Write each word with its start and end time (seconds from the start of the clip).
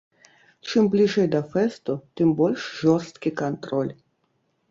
Чым 0.67 0.87
бліжэй 0.95 1.27
да 1.35 1.41
фэсту, 1.51 1.93
тым 2.21 2.33
больш 2.41 2.61
жорсткі 2.81 3.29
кантроль. 3.45 3.93